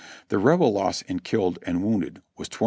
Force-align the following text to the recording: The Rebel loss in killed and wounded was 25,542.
The 0.29 0.39
Rebel 0.39 0.73
loss 0.73 1.03
in 1.03 1.19
killed 1.19 1.59
and 1.61 1.83
wounded 1.83 2.23
was 2.35 2.49
25,542. 2.49 2.59